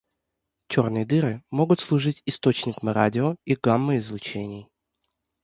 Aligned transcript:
Черные 0.67 1.05
дыры 1.05 1.43
могут 1.51 1.79
служить 1.79 2.23
источником 2.25 2.89
радио- 2.89 3.35
и 3.45 3.53
гамма-излучений. 3.55 4.67